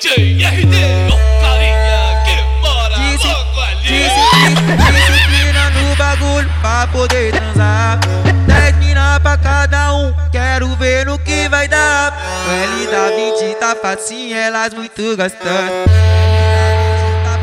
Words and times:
DJ 0.00 0.46
RD, 0.46 0.76
ô 1.12 1.16
carinha 1.42 2.22
que 2.24 2.42
mora 2.62 2.94
Disse, 2.96 3.26
logo 3.26 3.60
ali. 3.60 3.82
Disse, 3.82 4.22
disciplina 4.96 5.68
no 5.68 5.94
bagulho 5.94 6.50
pra 6.62 6.86
poder 6.86 7.32
transar. 7.32 7.98
Dez 8.46 8.76
mina 8.78 9.20
pra 9.20 9.36
cada 9.36 9.94
um, 9.94 10.14
quero 10.32 10.74
ver 10.76 11.04
no 11.04 11.18
que 11.18 11.50
vai 11.50 11.68
dar. 11.68 12.14
O 12.46 12.50
L 12.50 12.86
da 12.86 13.08
20 13.14 13.56
tá 13.56 13.76
facinho, 13.76 14.34
elas 14.34 14.72
muito 14.72 15.14
gastando. 15.18 15.84
Tá 17.24 17.38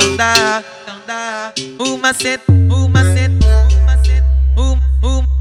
não 0.00 0.16
dá, 0.16 0.62
não 0.88 1.00
dá, 1.06 1.52
uma 1.78 2.14
cent, 2.14 2.40
uma 2.48 3.02
cent, 3.02 3.32
uma 3.82 3.98
cent, 4.02 4.24
uma, 4.56 4.80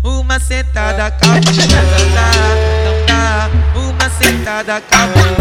uma, 0.04 0.20
uma 0.20 0.40
sentada 0.40 1.12
calma 1.12 2.25
sentada 4.56 4.82
cabulosa. 4.82 5.36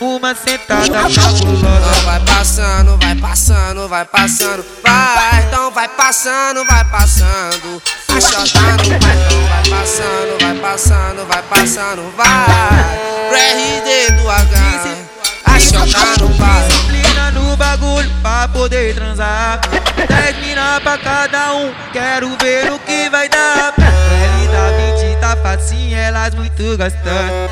Uma 0.00 0.34
sentada 0.34 0.86
cabulosa. 0.86 2.02
Vai 2.04 2.20
passando, 2.20 2.96
vai 2.98 3.14
passando, 3.16 3.88
vai 3.88 4.04
passando, 4.04 4.64
vai. 4.82 5.42
Então 5.42 5.70
vai 5.72 5.88
passando, 5.88 6.64
vai 6.64 6.84
passando. 6.84 7.82
A 8.08 8.20
chota 8.20 8.60
no 8.60 8.98
vai, 9.00 9.16
então 9.16 9.46
vai 9.48 9.62
passando, 9.70 10.38
vai 10.40 10.54
passando, 10.54 11.26
vai 11.26 11.42
passando, 11.42 12.16
vai. 12.16 13.00
Pro 13.28 13.38
RD 13.38 14.12
do 14.22 14.30
H. 14.30 15.10
A 15.46 15.58
chota 15.58 16.22
no 16.22 16.28
vai. 16.34 16.68
Disciplina 16.68 17.30
no 17.32 17.56
bagulho 17.56 18.10
pra 18.22 18.48
poder 18.48 18.94
transar. 18.94 19.60
Dez 20.08 20.36
mina 20.38 20.80
pra 20.80 20.96
cada 20.96 21.54
um, 21.54 21.74
quero 21.92 22.36
ver 22.40 22.72
o 22.72 22.78
que 22.78 23.09
muito 26.40 26.62
gostosas. 26.78 27.50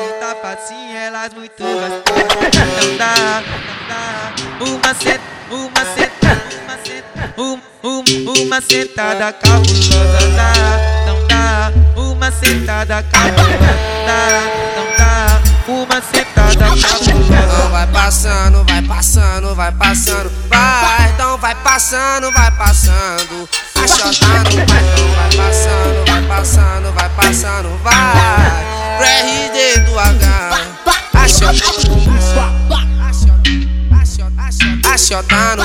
20 0.00 0.18
tá 0.18 0.34
facinho, 0.40 0.96
elas 0.96 1.34
muito 1.34 1.62
gostosas. 1.62 2.02
Não 2.82 2.96
dá, 2.96 3.42
dá. 3.86 4.32
Uma 4.64 4.94
senta, 4.94 5.20
uma 5.50 5.84
senta, 5.94 6.42
uma 6.64 6.78
senta, 6.82 7.34
um, 7.36 7.60
um, 7.84 8.42
uma 8.42 8.60
sentada 8.62 9.32
cabulosa. 9.34 10.18
Dá, 10.34 10.52
não 11.06 11.26
dá. 11.26 11.72
Uma 12.00 12.32
sentada 12.32 13.02
cabulosa. 13.02 13.58
Dá, 14.06 14.40
não 14.76 14.86
dá. 14.96 15.42
Uma 15.68 16.00
sentada 16.00 16.56
cabulosa. 16.56 17.10
Então 17.12 17.70
vai 17.70 17.86
passando, 17.88 18.64
vai 18.64 18.82
passando, 18.82 19.54
vai 19.54 19.72
passando, 19.72 20.32
vai. 20.48 21.10
Então 21.10 21.36
vai 21.38 21.54
passando, 21.56 22.32
vai 22.32 22.50
passando. 22.52 23.48
A 23.76 23.86
chota 23.86 24.38
no 24.38 24.66
vai, 24.66 24.82
então 24.82 25.08
vai 25.14 25.36
passando, 25.36 26.06
vai 26.06 26.22
passando, 26.22 26.75
passando, 27.26 27.68
vai. 27.82 27.92
Pro 28.98 29.06
RD 29.06 29.80
do 29.86 29.98
H. 29.98 30.60
A 34.84 34.96
chota 34.96 35.56